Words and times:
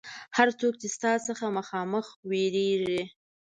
هر 0.37 0.47
څوک 0.59 0.73
چې 0.81 0.87
ستا 0.95 1.11
څخه 1.27 1.45
مخامخ 1.57 2.05
وېرېږي. 2.29 3.01